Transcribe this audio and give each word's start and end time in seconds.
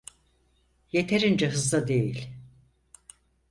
Yeterince 0.91 1.47
hızlı 1.49 1.87
değil. 1.87 2.29